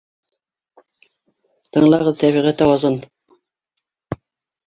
[1.77, 2.97] Тыңлағыҙ тәбиғәт ауазын!